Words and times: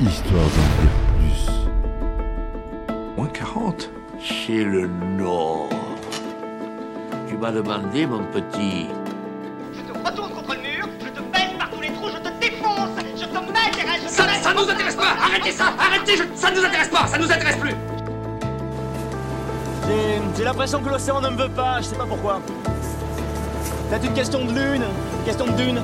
histoire 0.00 0.42
d'en 0.42 0.82
dire 0.82 0.92
plus. 1.18 1.50
Moins 3.16 3.28
40 3.28 3.90
C'est 4.20 4.64
le 4.64 4.86
Nord. 5.18 5.68
Tu 7.28 7.36
m'as 7.36 7.52
demandé, 7.52 8.06
mon 8.06 8.24
petit. 8.24 8.86
Je 9.72 9.80
te 9.80 9.92
retourne 10.06 10.32
contre 10.32 10.54
le 10.54 10.60
mur, 10.60 10.88
je 11.00 11.08
te 11.10 11.20
baisse 11.20 11.52
par 11.58 11.70
tous 11.70 11.80
les 11.80 11.92
trous, 11.92 12.08
je 12.08 12.18
te 12.18 12.40
défonce, 12.40 12.90
je 13.16 13.24
te 13.24 13.32
mets 13.38 13.52
derrière, 13.52 13.94
je 14.00 14.04
te 14.06 14.10
Ça, 14.12 14.28
ça 14.42 14.54
nous 14.54 14.68
intéresse 14.70 14.96
pas 14.96 15.16
Arrêtez 15.22 15.50
ça 15.52 15.64
Arrêtez 15.78 16.16
je- 16.16 16.22
Ça 16.40 16.50
nous 16.50 16.64
intéresse 16.64 16.88
pas 16.88 17.06
Ça 17.06 17.18
nous 17.18 17.30
intéresse 17.30 17.56
plus 17.56 17.74
J'ai- 19.86 20.20
J'ai 20.36 20.44
l'impression 20.44 20.80
que 20.82 20.88
l'océan 20.88 21.20
ne 21.20 21.28
me 21.30 21.36
veut 21.42 21.48
pas, 21.50 21.78
je 21.80 21.84
sais 21.86 21.96
pas 21.96 22.06
pourquoi. 22.06 22.40
C'est 23.90 24.04
une 24.04 24.14
question 24.14 24.44
de 24.44 24.50
lune, 24.52 24.82
une 25.18 25.24
question 25.24 25.46
de 25.46 25.52
dune. 25.52 25.82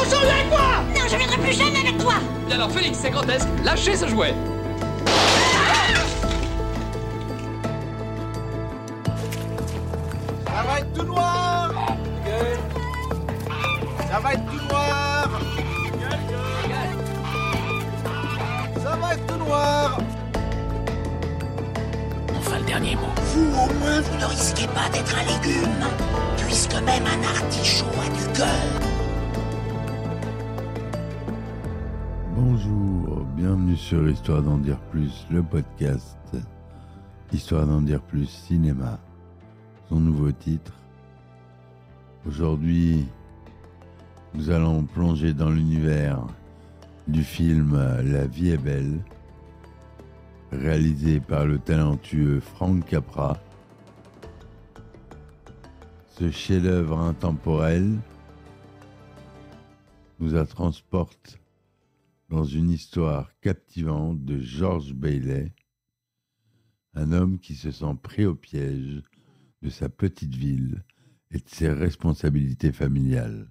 Chouchou, 0.00 0.16
avec 0.16 0.48
moi. 0.48 0.82
Non, 0.94 1.08
je 1.10 1.16
viendrai 1.16 1.36
plus 1.38 1.52
jamais 1.52 1.78
avec 1.80 1.98
toi. 1.98 2.14
Bien 2.46 2.56
alors 2.56 2.70
Félix, 2.70 2.98
c'est 3.00 3.10
grotesque. 3.10 3.48
Lâchez 3.64 3.96
ce 3.96 4.06
jouet. 4.08 4.34
Ça 10.46 10.62
va 10.66 10.78
être 10.80 10.92
tout 10.94 11.04
noir. 11.04 11.72
Ça 14.10 14.20
va 14.20 14.32
être 14.32 14.46
tout 14.46 14.68
noir. 14.68 15.40
Ça 18.82 18.96
va 18.96 19.14
être 19.14 19.26
tout 19.26 19.44
noir. 19.44 19.98
Enfin, 22.38 22.58
le 22.58 22.64
dernier 22.64 22.96
mot. 22.96 23.08
Vous, 23.34 23.48
au 23.48 23.72
moins, 23.80 24.00
vous 24.00 24.18
ne 24.18 24.24
risquez 24.24 24.66
pas 24.68 24.88
d'être 24.92 25.14
un 25.14 25.24
légume, 25.24 25.84
puisque 26.38 26.74
même 26.74 27.04
un 27.06 27.22
artichaut 27.36 27.86
a 28.04 28.08
du 28.16 28.38
cœur. 28.38 28.89
Bonjour, 32.62 33.24
bienvenue 33.36 33.76
sur 33.76 34.06
Histoire 34.08 34.42
d'en 34.42 34.58
dire 34.58 34.78
plus, 34.90 35.26
le 35.30 35.42
podcast 35.42 36.18
Histoire 37.32 37.66
d'en 37.66 37.80
dire 37.80 38.02
plus 38.02 38.26
cinéma. 38.26 38.98
Son 39.88 40.00
nouveau 40.00 40.30
titre. 40.32 40.74
Aujourd'hui, 42.26 43.06
nous 44.34 44.50
allons 44.50 44.82
plonger 44.82 45.32
dans 45.32 45.48
l'univers 45.48 46.26
du 47.08 47.24
film 47.24 47.80
La 48.04 48.26
vie 48.26 48.50
est 48.50 48.62
belle, 48.62 48.98
réalisé 50.52 51.20
par 51.20 51.46
le 51.46 51.58
talentueux 51.58 52.40
Frank 52.40 52.84
Capra. 52.84 53.38
Ce 56.18 56.30
chef-d'œuvre 56.30 56.98
intemporel 56.98 57.96
nous 60.18 60.36
a 60.36 60.44
transporte 60.44 61.40
dans 62.30 62.44
une 62.44 62.70
histoire 62.70 63.28
captivante 63.40 64.24
de 64.24 64.38
George 64.38 64.94
Bailey, 64.94 65.52
un 66.94 67.10
homme 67.10 67.40
qui 67.40 67.56
se 67.56 67.72
sent 67.72 67.96
pris 68.00 68.24
au 68.24 68.36
piège 68.36 69.02
de 69.62 69.68
sa 69.68 69.88
petite 69.88 70.36
ville 70.36 70.84
et 71.32 71.38
de 71.38 71.48
ses 71.48 71.72
responsabilités 71.72 72.70
familiales. 72.70 73.50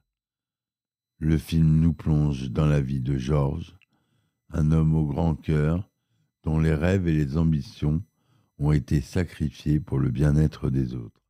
Le 1.17 1.37
film 1.37 1.81
nous 1.81 1.91
plonge 1.91 2.51
dans 2.51 2.65
la 2.65 2.79
vie 2.79 3.01
de 3.01 3.17
George, 3.17 3.75
un 4.49 4.71
homme 4.71 4.95
au 4.95 5.05
grand 5.05 5.35
cœur 5.35 5.89
dont 6.43 6.57
les 6.57 6.73
rêves 6.73 7.09
et 7.09 7.13
les 7.13 7.35
ambitions 7.35 8.01
ont 8.59 8.71
été 8.71 9.01
sacrifiés 9.01 9.81
pour 9.81 9.99
le 9.99 10.09
bien-être 10.09 10.69
des 10.69 10.95
autres. 10.95 11.21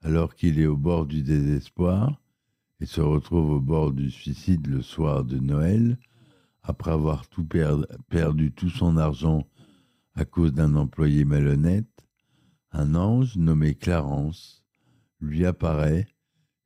Alors 0.00 0.36
qu'il 0.36 0.60
est 0.60 0.66
au 0.66 0.76
bord 0.76 1.06
du 1.06 1.24
désespoir 1.24 2.22
et 2.78 2.86
se 2.86 3.00
retrouve 3.00 3.50
au 3.50 3.60
bord 3.60 3.92
du 3.92 4.12
suicide 4.12 4.68
le 4.68 4.80
soir 4.80 5.24
de 5.24 5.38
Noël, 5.38 5.98
après 6.66 6.90
avoir 6.90 7.24
perdu 8.08 8.52
tout 8.52 8.70
son 8.70 8.96
argent 8.96 9.48
à 10.14 10.24
cause 10.24 10.52
d'un 10.52 10.74
employé 10.74 11.24
malhonnête, 11.24 11.86
un 12.72 12.96
ange 12.96 13.36
nommé 13.36 13.74
Clarence 13.74 14.64
lui 15.20 15.46
apparaît 15.46 16.08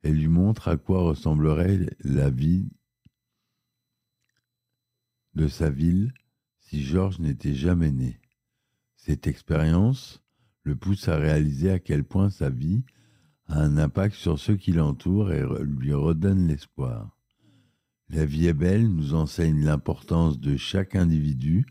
et 0.03 0.11
lui 0.11 0.27
montre 0.27 0.67
à 0.67 0.77
quoi 0.77 1.03
ressemblerait 1.03 1.79
la 1.99 2.31
vie 2.31 2.71
de 5.35 5.47
sa 5.47 5.69
ville 5.69 6.13
si 6.59 6.81
Georges 6.83 7.19
n'était 7.19 7.53
jamais 7.53 7.91
né. 7.91 8.19
Cette 8.95 9.27
expérience 9.27 10.23
le 10.63 10.75
pousse 10.75 11.07
à 11.07 11.17
réaliser 11.17 11.71
à 11.71 11.79
quel 11.79 12.03
point 12.03 12.29
sa 12.29 12.49
vie 12.49 12.83
a 13.47 13.59
un 13.59 13.77
impact 13.77 14.15
sur 14.15 14.39
ceux 14.39 14.55
qui 14.55 14.71
l'entourent 14.71 15.31
et 15.31 15.43
lui 15.63 15.93
redonne 15.93 16.47
l'espoir. 16.47 17.20
La 18.13 18.25
vie 18.25 18.47
est 18.47 18.53
belle 18.53 18.89
nous 18.89 19.13
enseigne 19.13 19.63
l'importance 19.63 20.37
de 20.37 20.57
chaque 20.57 20.97
individu 20.97 21.65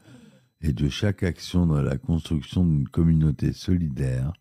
et 0.63 0.73
de 0.73 0.89
chaque 0.89 1.23
action 1.23 1.67
dans 1.67 1.83
la 1.83 1.99
construction 1.99 2.65
d'une 2.65 2.89
communauté 2.89 3.53
solidaire. 3.53 4.33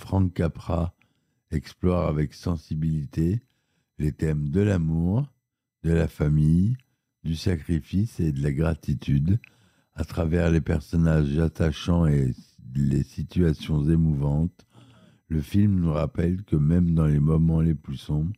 Frank 0.00 0.34
Capra 0.34 0.96
explore 1.52 2.08
avec 2.08 2.34
sensibilité 2.34 3.40
les 3.98 4.10
thèmes 4.10 4.48
de 4.48 4.62
l'amour, 4.62 5.24
de 5.84 5.92
la 5.92 6.08
famille, 6.08 6.76
du 7.22 7.36
sacrifice 7.36 8.18
et 8.18 8.32
de 8.32 8.42
la 8.42 8.50
gratitude 8.50 9.38
à 9.94 10.04
travers 10.04 10.50
les 10.50 10.60
personnages 10.60 11.38
attachants 11.38 12.04
et 12.04 12.32
les 12.74 13.04
situations 13.04 13.88
émouvantes. 13.88 14.66
Le 15.28 15.40
film 15.40 15.78
nous 15.78 15.92
rappelle 15.92 16.42
que 16.42 16.56
même 16.56 16.94
dans 16.94 17.06
les 17.06 17.20
moments 17.20 17.60
les 17.60 17.76
plus 17.76 17.96
sombres, 17.96 18.32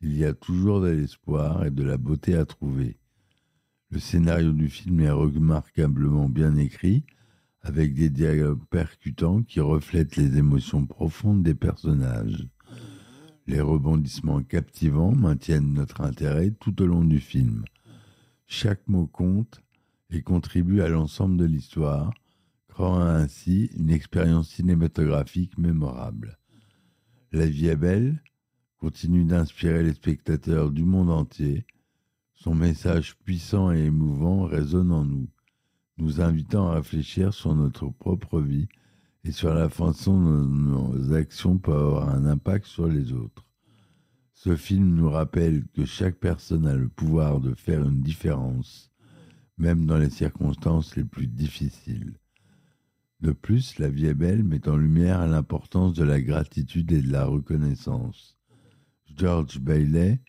il 0.00 0.16
y 0.16 0.24
a 0.24 0.32
toujours 0.32 0.80
de 0.80 0.88
l'espoir 0.88 1.64
et 1.64 1.70
de 1.70 1.82
la 1.82 1.96
beauté 1.96 2.34
à 2.34 2.44
trouver. 2.44 2.98
Le 3.90 3.98
scénario 3.98 4.52
du 4.52 4.68
film 4.68 5.00
est 5.00 5.10
remarquablement 5.10 6.28
bien 6.28 6.56
écrit, 6.56 7.04
avec 7.62 7.94
des 7.94 8.10
dialogues 8.10 8.64
percutants 8.70 9.42
qui 9.42 9.60
reflètent 9.60 10.16
les 10.16 10.36
émotions 10.38 10.86
profondes 10.86 11.42
des 11.42 11.54
personnages. 11.54 12.46
Les 13.46 13.60
rebondissements 13.60 14.42
captivants 14.42 15.14
maintiennent 15.14 15.72
notre 15.72 16.02
intérêt 16.02 16.50
tout 16.50 16.80
au 16.82 16.86
long 16.86 17.02
du 17.02 17.18
film. 17.18 17.64
Chaque 18.46 18.86
mot 18.88 19.06
compte 19.06 19.62
et 20.10 20.22
contribue 20.22 20.80
à 20.82 20.88
l'ensemble 20.88 21.36
de 21.36 21.44
l'histoire, 21.44 22.12
créant 22.68 23.00
ainsi 23.00 23.70
une 23.76 23.90
expérience 23.90 24.50
cinématographique 24.50 25.58
mémorable. 25.58 26.38
La 27.32 27.46
vie 27.46 27.68
est 27.68 27.76
belle 27.76 28.22
continue 28.78 29.24
d'inspirer 29.24 29.82
les 29.82 29.94
spectateurs 29.94 30.70
du 30.70 30.84
monde 30.84 31.10
entier. 31.10 31.66
Son 32.34 32.54
message 32.54 33.16
puissant 33.16 33.72
et 33.72 33.86
émouvant 33.86 34.44
résonne 34.44 34.92
en 34.92 35.04
nous, 35.04 35.28
nous 35.98 36.20
invitant 36.20 36.70
à 36.70 36.76
réfléchir 36.76 37.34
sur 37.34 37.54
notre 37.56 37.88
propre 37.88 38.40
vie 38.40 38.68
et 39.24 39.32
sur 39.32 39.52
la 39.52 39.68
façon 39.68 40.20
dont 40.20 40.46
nos 40.46 41.12
actions 41.12 41.58
peuvent 41.58 41.74
avoir 41.74 42.08
un 42.10 42.24
impact 42.24 42.66
sur 42.66 42.86
les 42.86 43.12
autres. 43.12 43.44
Ce 44.34 44.54
film 44.54 44.94
nous 44.94 45.10
rappelle 45.10 45.64
que 45.74 45.84
chaque 45.84 46.16
personne 46.16 46.66
a 46.68 46.76
le 46.76 46.88
pouvoir 46.88 47.40
de 47.40 47.54
faire 47.54 47.82
une 47.82 48.00
différence, 48.00 48.92
même 49.58 49.86
dans 49.86 49.98
les 49.98 50.10
circonstances 50.10 50.94
les 50.94 51.04
plus 51.04 51.26
difficiles. 51.26 52.14
De 53.20 53.32
plus, 53.32 53.80
La 53.80 53.88
vie 53.88 54.06
est 54.06 54.14
belle 54.14 54.44
met 54.44 54.68
en 54.68 54.76
lumière 54.76 55.26
l'importance 55.26 55.94
de 55.94 56.04
la 56.04 56.20
gratitude 56.20 56.92
et 56.92 57.02
de 57.02 57.10
la 57.10 57.24
reconnaissance. 57.24 58.37
George 59.16 59.58
Bailey 59.58 60.20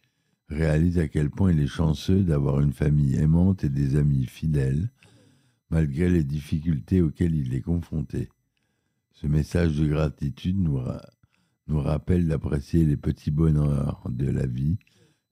réalise 0.47 0.97
à 0.97 1.07
quel 1.07 1.29
point 1.29 1.51
il 1.51 1.59
est 1.59 1.67
chanceux 1.67 2.23
d'avoir 2.23 2.59
une 2.59 2.73
famille 2.73 3.15
aimante 3.15 3.63
et 3.63 3.69
des 3.69 3.95
amis 3.95 4.25
fidèles, 4.25 4.89
malgré 5.69 6.09
les 6.09 6.23
difficultés 6.23 7.01
auxquelles 7.01 7.35
il 7.35 7.53
est 7.53 7.61
confronté. 7.61 8.29
Ce 9.11 9.27
message 9.27 9.77
de 9.77 9.85
gratitude 9.87 10.57
nous, 10.57 10.77
ra- 10.77 11.05
nous 11.67 11.79
rappelle 11.79 12.27
d'apprécier 12.27 12.85
les 12.85 12.97
petits 12.97 13.31
bonheurs 13.31 14.01
de 14.09 14.29
la 14.29 14.47
vie 14.47 14.77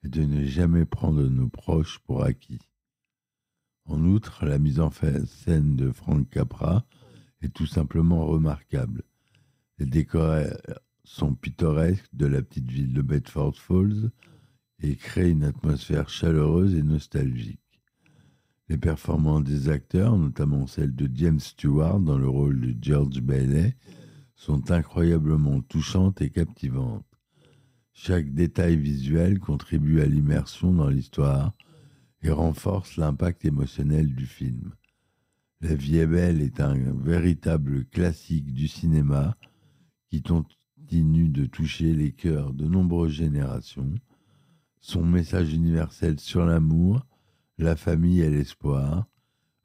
et 0.03 0.09
de 0.09 0.23
ne 0.23 0.43
jamais 0.43 0.85
prendre 0.85 1.23
nos 1.23 1.50
proches 1.50 2.00
pour 2.00 2.23
acquis. 2.23 2.59
En 3.85 4.03
outre, 4.03 4.45
la 4.45 4.59
mise 4.59 4.79
en 4.79 4.91
scène 4.91 5.75
de 5.75 5.91
Frank 5.91 6.29
Capra 6.29 6.85
est 7.41 7.53
tout 7.53 7.65
simplement 7.65 8.25
remarquable. 8.25 9.03
Les 9.79 9.85
décors 9.85 10.31
euh, 10.31 10.51
sont 11.07 11.33
pittoresques 11.33 12.13
de 12.13 12.25
la 12.25 12.42
petite 12.42 12.69
ville 12.69 12.94
de 12.94 13.01
Bedford 13.01 13.56
Falls 13.56 14.12
et 14.81 14.95
créent 14.95 15.31
une 15.31 15.45
atmosphère 15.45 16.09
chaleureuse 16.09 16.75
et 16.75 16.83
nostalgique. 16.83 17.62
Les 18.68 18.77
performances 18.77 19.45
des 19.45 19.69
acteurs, 19.69 20.18
notamment 20.18 20.68
celle 20.68 20.94
de 20.94 21.09
James 21.13 21.39
Stewart 21.39 22.01
dans 22.01 22.18
le 22.18 22.27
rôle 22.27 22.59
de 22.59 22.75
George 22.81 23.21
Bailey, 23.21 23.75
sont 24.36 24.69
incroyablement 24.69 25.62
touchantes 25.62 26.21
et 26.21 26.30
captivantes. 26.30 27.06
Chaque 27.94 28.33
détail 28.33 28.75
visuel 28.75 29.39
contribue 29.39 30.01
à 30.01 30.06
l'immersion 30.06 30.74
dans 30.74 30.89
l'histoire 30.89 31.53
et 32.21 32.30
renforce 32.30 32.98
l'impact 32.98 33.45
émotionnel 33.45 34.13
du 34.13 34.25
film. 34.25 34.74
La 35.62 35.74
vie 35.74 35.98
est 35.98 36.06
belle 36.06 36.42
est 36.42 36.60
un 36.60 36.75
véritable 36.75 37.86
classique 37.86 38.53
du 38.53 38.68
cinéma 38.68 39.38
qui 40.10 40.21
continue 40.88 41.28
de 41.28 41.45
toucher 41.45 41.94
les 41.94 42.13
cœurs 42.13 42.54
de 42.54 42.66
nombreuses 42.66 43.12
générations. 43.12 43.94
Son 44.80 45.04
message 45.04 45.54
universel 45.54 46.18
sur 46.18 46.45
l'amour, 46.45 47.06
la 47.57 47.75
famille 47.75 48.22
et 48.22 48.30
l'espoir 48.30 49.06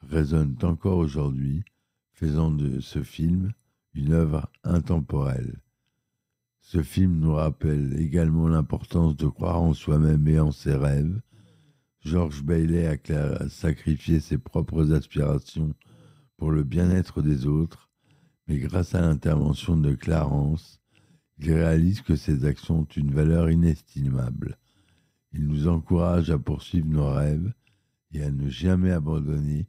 résonne 0.00 0.56
encore 0.62 0.98
aujourd'hui, 0.98 1.62
faisant 2.10 2.50
de 2.50 2.80
ce 2.80 3.04
film 3.04 3.52
une 3.94 4.12
œuvre 4.12 4.50
intemporelle. 4.64 5.60
Ce 6.60 6.82
film 6.82 7.20
nous 7.20 7.34
rappelle 7.34 8.00
également 8.00 8.48
l'importance 8.48 9.16
de 9.16 9.28
croire 9.28 9.62
en 9.62 9.74
soi-même 9.74 10.26
et 10.26 10.40
en 10.40 10.50
ses 10.50 10.74
rêves. 10.74 11.20
George 12.00 12.42
Bailey 12.42 12.88
a 12.88 13.48
sacrifié 13.48 14.18
ses 14.18 14.38
propres 14.38 14.92
aspirations 14.92 15.72
pour 16.36 16.50
le 16.50 16.64
bien-être 16.64 17.22
des 17.22 17.46
autres, 17.46 17.90
mais 18.48 18.58
grâce 18.58 18.96
à 18.96 19.02
l'intervention 19.02 19.76
de 19.76 19.94
Clarence, 19.94 20.81
il 21.38 21.52
réalise 21.52 22.00
que 22.00 22.16
ses 22.16 22.44
actions 22.44 22.80
ont 22.80 22.88
une 22.96 23.12
valeur 23.12 23.50
inestimable. 23.50 24.58
Il 25.32 25.46
nous 25.46 25.68
encourage 25.68 26.30
à 26.30 26.38
poursuivre 26.38 26.88
nos 26.88 27.10
rêves 27.10 27.52
et 28.12 28.22
à 28.22 28.30
ne 28.30 28.48
jamais 28.48 28.92
abandonner, 28.92 29.66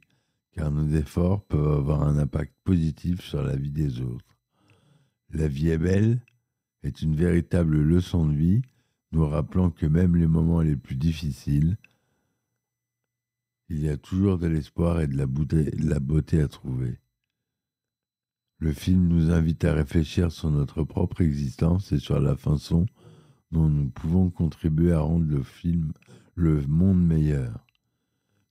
car 0.52 0.70
nos 0.70 0.88
efforts 0.94 1.42
peuvent 1.44 1.78
avoir 1.78 2.02
un 2.02 2.18
impact 2.18 2.54
positif 2.64 3.22
sur 3.22 3.42
la 3.42 3.56
vie 3.56 3.72
des 3.72 4.00
autres. 4.00 4.36
La 5.30 5.48
vie 5.48 5.70
est 5.70 5.78
belle 5.78 6.20
est 6.82 7.00
une 7.00 7.16
véritable 7.16 7.80
leçon 7.80 8.26
de 8.26 8.34
vie, 8.34 8.62
nous 9.12 9.26
rappelant 9.26 9.70
que 9.70 9.86
même 9.86 10.16
les 10.16 10.26
moments 10.26 10.60
les 10.60 10.76
plus 10.76 10.96
difficiles, 10.96 11.76
il 13.68 13.80
y 13.80 13.88
a 13.88 13.96
toujours 13.96 14.38
de 14.38 14.46
l'espoir 14.46 15.00
et 15.00 15.06
de 15.06 15.16
la, 15.16 15.26
beauté, 15.26 15.70
la 15.78 15.98
beauté 15.98 16.40
à 16.40 16.48
trouver. 16.48 16.98
Le 18.64 18.72
film 18.72 19.08
nous 19.08 19.30
invite 19.30 19.62
à 19.66 19.74
réfléchir 19.74 20.32
sur 20.32 20.50
notre 20.50 20.84
propre 20.84 21.20
existence 21.20 21.92
et 21.92 21.98
sur 21.98 22.18
la 22.18 22.34
façon 22.34 22.86
dont 23.52 23.68
nous 23.68 23.90
pouvons 23.90 24.30
contribuer 24.30 24.92
à 24.92 25.00
rendre 25.00 25.26
le 25.26 25.42
film, 25.42 25.92
le 26.34 26.62
monde 26.66 27.06
meilleur. 27.06 27.62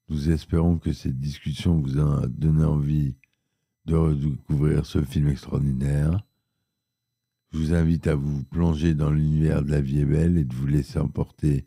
Nous 0.09 0.29
espérons 0.29 0.77
que 0.77 0.93
cette 0.93 1.19
discussion 1.19 1.81
vous 1.81 1.97
a 1.97 2.27
donné 2.27 2.63
envie 2.63 3.15
de 3.85 3.95
redécouvrir 3.95 4.85
ce 4.85 5.01
film 5.01 5.29
extraordinaire. 5.29 6.21
Je 7.51 7.57
vous 7.57 7.73
invite 7.73 8.05
à 8.05 8.13
vous 8.13 8.43
plonger 8.43 8.93
dans 8.93 9.09
l'univers 9.09 9.63
de 9.63 9.71
la 9.71 9.81
vie 9.81 10.01
est 10.01 10.05
belle 10.05 10.37
et 10.37 10.43
de 10.43 10.53
vous 10.53 10.67
laisser 10.67 10.99
emporter 10.99 11.65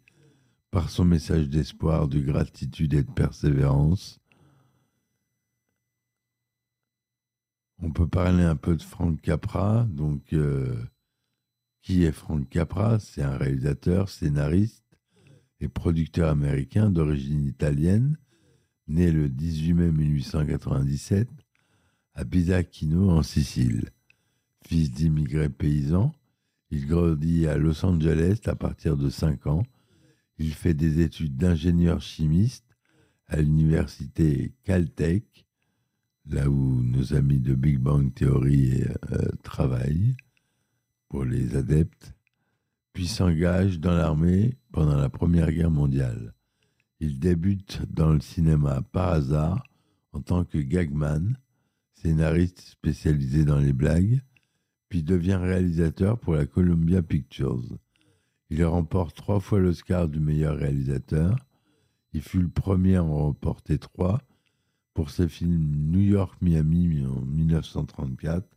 par 0.71 0.89
son 0.91 1.05
message 1.05 1.49
d'espoir, 1.49 2.07
de 2.07 2.21
gratitude 2.21 2.95
et 2.95 3.03
de 3.03 3.11
persévérance. 3.11 4.21
On 7.79 7.91
peut 7.91 8.09
parler 8.09 8.43
un 8.43 8.57
peu 8.57 8.77
de 8.77 8.83
Frank 8.83 9.21
Capra. 9.21 9.87
Donc, 9.91 10.33
euh, 10.33 10.75
qui 11.83 12.05
est 12.05 12.13
Frank 12.13 12.49
Capra? 12.49 12.99
C'est 12.99 13.23
un 13.23 13.37
réalisateur, 13.37 14.09
scénariste 14.09 14.85
et 15.61 15.69
producteur 15.69 16.31
américain 16.31 16.91
d'origine 16.91 17.45
italienne, 17.45 18.19
né 18.89 19.11
le 19.11 19.29
18 19.29 19.73
mai 19.75 19.93
1897 19.93 21.29
à 22.15 22.25
Pisacchino 22.25 23.11
en 23.11 23.23
Sicile. 23.23 23.91
Fils 24.67 24.91
d'immigrés 24.91 25.49
paysans, 25.49 26.13
il 26.71 26.87
grandit 26.87 27.47
à 27.47 27.57
Los 27.57 27.85
Angeles 27.85 28.41
à 28.47 28.57
partir 28.57 28.97
de 28.97 29.09
5 29.09 29.47
ans. 29.47 29.63
Il 30.39 30.53
fait 30.53 30.75
des 30.75 31.01
études 31.01 31.37
d'ingénieur 31.37 32.01
chimiste 32.01 32.65
à 33.27 33.41
l'université 33.41 34.55
Caltech, 34.65 35.46
là 36.29 36.49
où 36.49 36.83
nos 36.83 37.15
amis 37.15 37.41
de 37.41 37.55
Big 37.55 37.79
Bang 37.79 38.13
Theory 38.13 38.83
euh, 39.13 39.31
travaillent 39.43 40.17
pour 41.09 41.25
les 41.25 41.57
adeptes, 41.57 42.15
puis 42.93 43.07
s'engage 43.07 43.79
dans 43.79 43.95
l'armée 43.95 44.57
pendant 44.73 44.97
la 44.97 45.09
Première 45.09 45.53
Guerre 45.53 45.71
mondiale. 45.71 46.35
Il 46.99 47.19
débute 47.21 47.83
dans 47.91 48.13
le 48.13 48.21
cinéma 48.21 48.83
par 48.93 49.09
hasard 49.11 49.63
en 50.13 50.21
tant 50.21 50.45
que 50.45 50.59
gagman, 50.59 51.37
scénariste 51.95 52.61
spécialisé 52.61 53.45
dans 53.45 53.59
les 53.59 53.73
blagues, 53.73 54.21
puis 54.89 55.03
devient 55.03 55.39
réalisateur 55.41 56.19
pour 56.19 56.35
la 56.35 56.47
Columbia 56.47 57.03
Pictures. 57.03 57.79
Il 58.51 58.65
remporte 58.65 59.17
trois 59.17 59.41
fois 59.41 59.61
l'Oscar 59.61 60.09
du 60.09 60.21
meilleur 60.21 60.57
réalisateur. 60.57 61.37
Il 62.13 62.23
fut 62.23 62.41
le 62.41 62.49
premier 62.49 62.97
à 62.97 63.05
en 63.05 63.17
remporter 63.17 63.79
trois 63.79 64.23
pour 64.97 65.11
ses 65.11 65.29
films 65.29 65.91
New 65.91 66.01
York-Miami 66.01 67.05
en 67.05 67.21
1934, 67.21 68.49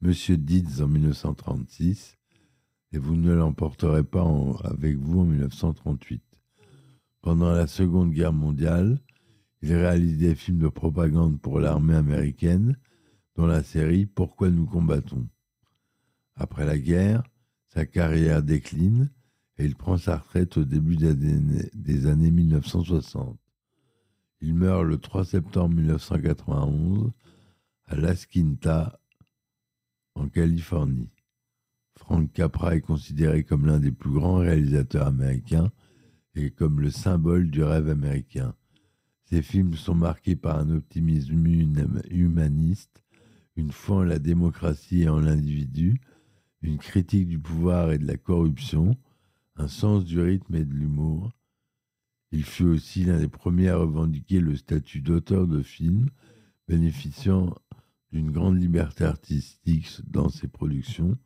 Monsieur 0.00 0.36
Deeds 0.36 0.82
en 0.82 0.88
1936, 0.88 2.18
et 2.90 2.98
Vous 2.98 3.14
ne 3.14 3.32
l'emporterez 3.32 4.02
pas 4.02 4.26
avec 4.64 4.96
vous 4.96 5.20
en 5.20 5.24
1938. 5.24 6.24
Pendant 7.20 7.52
la 7.52 7.68
Seconde 7.68 8.10
Guerre 8.10 8.32
mondiale, 8.32 8.98
il 9.62 9.72
réalise 9.72 10.18
des 10.18 10.34
films 10.34 10.58
de 10.58 10.68
propagande 10.68 11.40
pour 11.40 11.60
l'armée 11.60 11.94
américaine, 11.94 12.76
dans 13.36 13.46
la 13.46 13.62
série 13.62 14.06
Pourquoi 14.06 14.50
nous 14.50 14.66
combattons? 14.66 15.28
Après 16.34 16.66
la 16.66 16.78
guerre, 16.78 17.22
sa 17.68 17.86
carrière 17.86 18.42
décline 18.42 19.08
et 19.56 19.66
il 19.66 19.76
prend 19.76 19.96
sa 19.98 20.16
retraite 20.16 20.56
au 20.56 20.64
début 20.64 20.96
des 20.96 22.06
années 22.08 22.32
1960. 22.32 23.38
Il 24.44 24.54
meurt 24.54 24.82
le 24.82 24.98
3 24.98 25.24
septembre 25.24 25.76
1991 25.76 27.12
à 27.86 27.94
Las 27.94 28.26
Quinta, 28.26 28.98
en 30.16 30.28
Californie. 30.28 31.12
Frank 31.96 32.32
Capra 32.32 32.74
est 32.74 32.80
considéré 32.80 33.44
comme 33.44 33.66
l'un 33.66 33.78
des 33.78 33.92
plus 33.92 34.10
grands 34.10 34.38
réalisateurs 34.38 35.06
américains 35.06 35.70
et 36.34 36.50
comme 36.50 36.80
le 36.80 36.90
symbole 36.90 37.52
du 37.52 37.62
rêve 37.62 37.88
américain. 37.88 38.56
Ses 39.26 39.42
films 39.42 39.74
sont 39.74 39.94
marqués 39.94 40.34
par 40.34 40.58
un 40.58 40.70
optimisme 40.70 41.46
humaniste, 42.10 43.00
une 43.54 43.70
foi 43.70 43.98
en 43.98 44.02
la 44.02 44.18
démocratie 44.18 45.02
et 45.02 45.08
en 45.08 45.20
l'individu, 45.20 46.00
une 46.62 46.78
critique 46.78 47.28
du 47.28 47.38
pouvoir 47.38 47.92
et 47.92 47.98
de 47.98 48.08
la 48.08 48.16
corruption, 48.16 48.96
un 49.54 49.68
sens 49.68 50.04
du 50.04 50.20
rythme 50.20 50.56
et 50.56 50.64
de 50.64 50.74
l'humour. 50.74 51.30
Il 52.32 52.44
fut 52.44 52.64
aussi 52.64 53.04
l'un 53.04 53.18
des 53.18 53.28
premiers 53.28 53.68
à 53.68 53.76
revendiquer 53.76 54.40
le 54.40 54.56
statut 54.56 55.02
d'auteur 55.02 55.46
de 55.46 55.62
film, 55.62 56.08
bénéficiant 56.66 57.54
d'une 58.10 58.30
grande 58.30 58.60
liberté 58.60 59.04
artistique 59.04 60.00
dans 60.06 60.30
ses 60.30 60.48
productions. 60.48 61.18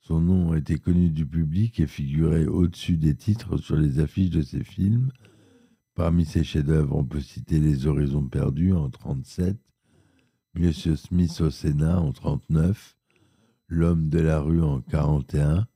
Son 0.00 0.20
nom 0.20 0.54
été 0.54 0.78
connu 0.78 1.10
du 1.10 1.26
public 1.26 1.80
et 1.80 1.88
figurait 1.88 2.46
au-dessus 2.46 2.96
des 2.96 3.16
titres 3.16 3.56
sur 3.56 3.76
les 3.76 3.98
affiches 3.98 4.30
de 4.30 4.42
ses 4.42 4.62
films. 4.62 5.10
Parmi 5.94 6.24
ses 6.24 6.44
chefs-d'œuvre, 6.44 6.94
on 6.94 7.04
peut 7.04 7.20
citer 7.20 7.58
Les 7.58 7.88
Horizons 7.88 8.28
perdus 8.28 8.72
en 8.72 8.88
37, 8.88 9.58
Monsieur 10.54 10.94
Smith 10.94 11.40
au 11.40 11.50
Sénat 11.50 12.00
en 12.00 12.12
39, 12.12 12.96
L'homme 13.66 14.08
de 14.08 14.20
la 14.20 14.38
rue 14.38 14.62
en 14.62 14.80
41, 14.80 15.66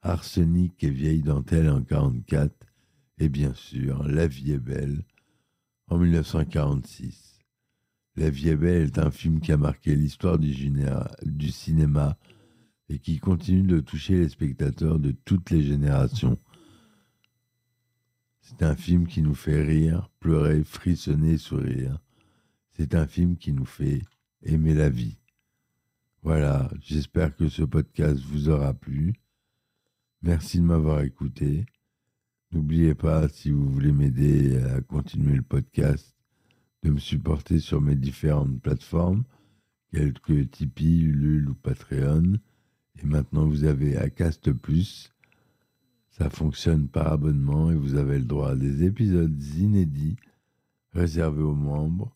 Arsenic 0.00 0.82
et 0.82 0.88
vieille 0.88 1.20
dentelle 1.20 1.68
en 1.68 1.82
44, 1.82 2.69
et 3.20 3.28
bien 3.28 3.54
sûr 3.54 4.02
La 4.02 4.26
vie 4.26 4.52
est 4.52 4.58
belle 4.58 5.04
en 5.88 5.98
1946. 5.98 7.38
La 8.16 8.30
vie 8.30 8.48
est 8.48 8.56
belle 8.56 8.86
est 8.86 8.98
un 8.98 9.10
film 9.10 9.40
qui 9.40 9.52
a 9.52 9.56
marqué 9.56 9.94
l'histoire 9.94 10.38
du, 10.38 10.52
cinéma 11.52 12.18
et 12.88 12.98
qui 12.98 13.18
continue 13.18 13.62
de 13.62 13.80
toucher 13.80 14.16
les 14.16 14.28
spectateurs 14.28 14.98
de 14.98 15.12
toutes 15.12 15.50
les 15.50 15.62
générations. 15.62 16.38
C'est 18.40 18.62
un 18.62 18.74
film 18.74 19.06
qui 19.06 19.22
nous 19.22 19.34
fait 19.34 19.62
rire, 19.62 20.10
pleurer, 20.18 20.64
frissonner, 20.64 21.36
sourire. 21.36 22.00
C'est 22.72 22.94
un 22.94 23.06
film 23.06 23.36
qui 23.36 23.52
nous 23.52 23.66
fait 23.66 24.02
aimer 24.42 24.74
la 24.74 24.88
vie. 24.88 25.18
Voilà, 26.22 26.70
j'espère 26.80 27.36
que 27.36 27.48
ce 27.48 27.62
podcast 27.62 28.20
vous 28.20 28.48
aura 28.48 28.74
plu. 28.74 29.14
Merci 30.22 30.58
de 30.58 30.64
m'avoir 30.64 31.02
écouté. 31.02 31.64
N'oubliez 32.52 32.96
pas, 32.96 33.28
si 33.28 33.50
vous 33.50 33.70
voulez 33.70 33.92
m'aider 33.92 34.58
à 34.58 34.80
continuer 34.80 35.36
le 35.36 35.42
podcast, 35.42 36.16
de 36.82 36.90
me 36.90 36.98
supporter 36.98 37.60
sur 37.60 37.80
mes 37.80 37.94
différentes 37.94 38.60
plateformes, 38.60 39.22
quelques 39.92 40.50
Tipeee, 40.50 41.02
Ulule 41.02 41.50
ou 41.50 41.54
Patreon. 41.54 42.40
Et 43.00 43.06
maintenant, 43.06 43.46
vous 43.46 43.64
avez 43.64 43.96
Acast 43.96 44.52
Plus. 44.52 45.12
Ça 46.10 46.28
fonctionne 46.28 46.88
par 46.88 47.12
abonnement 47.12 47.70
et 47.70 47.76
vous 47.76 47.94
avez 47.94 48.18
le 48.18 48.24
droit 48.24 48.50
à 48.50 48.56
des 48.56 48.82
épisodes 48.84 49.40
inédits 49.56 50.16
réservés 50.92 51.42
aux 51.42 51.54
membres 51.54 52.12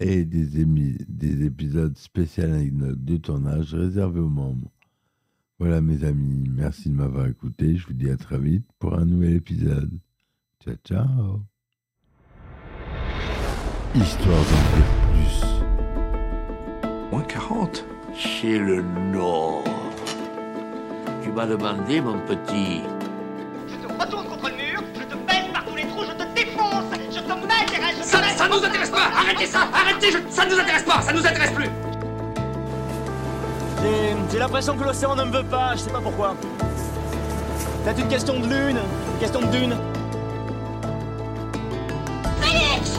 et 0.00 0.24
des, 0.24 0.64
des 1.06 1.44
épisodes 1.44 1.96
spéciaux 1.98 2.44
avec 2.44 2.72
notes 2.72 3.04
de 3.04 3.18
tournage 3.18 3.74
réservés 3.74 4.20
aux 4.20 4.30
membres. 4.30 4.72
Voilà 5.60 5.80
mes 5.80 6.04
amis, 6.04 6.48
merci 6.54 6.88
de 6.88 6.94
m'avoir 6.94 7.26
écouté. 7.26 7.76
Je 7.76 7.84
vous 7.88 7.92
dis 7.92 8.08
à 8.10 8.16
très 8.16 8.38
vite 8.38 8.64
pour 8.78 8.94
un 8.94 9.04
nouvel 9.04 9.34
épisode. 9.34 9.90
Ciao 10.64 10.76
ciao. 10.84 11.42
Histoire 13.92 14.36
d'en 14.36 14.76
dire 14.76 14.86
plus. 15.10 15.42
Moins 17.10 17.24
40 17.24 17.84
C'est 18.14 18.56
le 18.56 18.82
Nord. 19.12 19.64
Tu 21.24 21.32
m'as 21.32 21.46
demandé, 21.46 22.00
mon 22.02 22.20
petit. 22.20 22.82
Je 23.66 23.74
te 23.84 23.92
retourne 24.00 24.28
contre 24.28 24.50
le 24.50 24.56
mur, 24.56 24.80
je 24.94 25.02
te 25.02 25.16
pèse 25.26 25.52
par 25.52 25.64
tous 25.64 25.74
les 25.74 25.88
trous, 25.88 26.04
je 26.04 26.12
te 26.12 26.34
défonce, 26.36 26.84
je 27.10 27.18
te 27.18 27.20
je 27.20 27.98
te... 27.98 28.04
Ça, 28.04 28.22
ça 28.22 28.48
nous 28.48 28.64
intéresse 28.64 28.90
pas 28.90 29.10
Arrêtez 29.12 29.46
ça 29.46 29.68
Arrêtez 29.74 30.12
je... 30.12 30.18
Ça 30.30 30.46
nous 30.46 30.56
intéresse 30.56 30.84
pas 30.84 31.02
Ça 31.02 31.12
nous 31.12 31.26
intéresse 31.26 31.50
plus 31.50 31.68
j'ai 34.30 34.38
l'impression 34.38 34.76
que 34.76 34.84
l'océan 34.84 35.14
ne 35.14 35.24
me 35.24 35.30
veut 35.30 35.44
pas, 35.44 35.74
je 35.74 35.80
sais 35.80 35.90
pas 35.90 36.00
pourquoi. 36.00 36.34
Peut-être 37.84 38.00
une 38.00 38.08
question 38.08 38.40
de 38.40 38.46
lune, 38.46 38.78
une 38.78 39.18
question 39.20 39.40
de 39.40 39.46
dune. 39.46 39.76
Félix! 42.40 42.98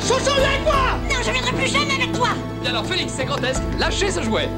Viens 0.00 0.16
avec 0.34 0.64
moi! 0.64 0.74
Non, 1.08 1.22
je 1.22 1.30
viendrai 1.30 1.52
plus 1.52 1.68
jamais 1.68 1.94
avec 1.94 2.12
toi! 2.12 2.28
Et 2.64 2.68
alors 2.68 2.84
Félix, 2.84 3.12
c'est 3.12 3.24
grotesque, 3.26 3.62
lâchez 3.78 4.10
ce 4.10 4.22
jouet! 4.22 4.48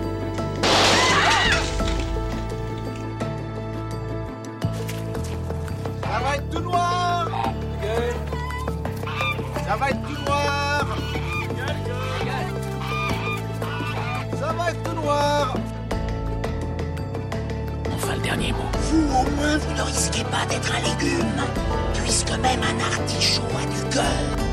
Ça 6.03 6.21
va 6.23 6.37
être 6.37 6.51
tout 6.51 6.61
noir! 6.61 7.29
Ça 9.67 9.77
va 9.77 9.91
être 9.91 10.03
tout 10.03 10.25
noir 10.25 10.76
Noir 14.95 15.57
Enfin, 17.95 18.17
le 18.17 18.23
dernier 18.23 18.53
mot. 18.53 18.59
Vous, 18.81 19.05
au 19.05 19.31
moins, 19.37 19.59
vous 19.59 19.75
ne 19.75 19.83
risquez 19.83 20.25
pas 20.25 20.45
d'être 20.49 20.73
un 20.75 20.81
légume, 20.81 21.43
puisque 21.95 22.31
même 22.33 22.61
un 22.63 23.01
artichaut 23.01 23.43
a 23.43 23.67
du 23.67 23.95
cœur. 23.95 24.46